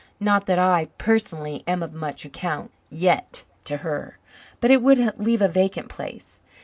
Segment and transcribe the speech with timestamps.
[0.19, 4.17] Not that I, personally, am of much account yet to her.
[4.59, 6.41] But it would leave a vacant place.